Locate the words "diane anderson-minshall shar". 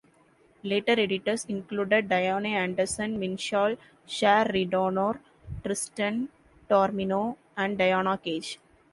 2.09-4.45